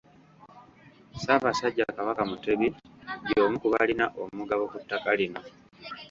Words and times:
Ssaabasajja 1.15 1.85
Kabaka 1.95 2.23
Mutebi 2.29 2.67
y’omu 3.35 3.57
ku 3.61 3.67
balina 3.73 4.05
omugabo 4.21 4.63
ku 4.71 4.77
ttaka 4.81 5.11
lino. 5.19 5.41